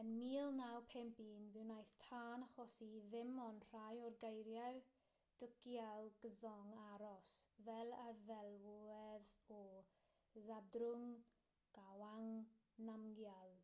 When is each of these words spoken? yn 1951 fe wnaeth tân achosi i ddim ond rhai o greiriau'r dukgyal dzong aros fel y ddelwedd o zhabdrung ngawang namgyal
yn 0.00 0.06
1951 0.10 1.18
fe 1.22 1.24
wnaeth 1.64 1.90
tân 2.04 2.44
achosi 2.46 2.86
i 3.00 3.00
ddim 3.14 3.40
ond 3.46 3.64
rhai 3.72 3.96
o 4.04 4.12
greiriau'r 4.22 4.78
dukgyal 5.42 6.08
dzong 6.22 6.70
aros 6.84 7.32
fel 7.66 7.92
y 7.98 8.06
ddelwedd 8.30 9.28
o 9.58 10.46
zhabdrung 10.46 11.04
ngawang 11.10 12.32
namgyal 12.88 13.54